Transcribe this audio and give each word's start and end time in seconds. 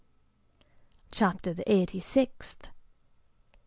CHAPTER 1.11 1.53
THE 1.53 1.71
EIGHTY 1.71 1.99
SIXTH. 1.99 2.69